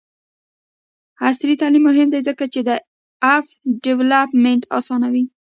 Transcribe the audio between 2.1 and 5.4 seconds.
دی ځکه چې د اپ ډیولپمنټ اسانوي.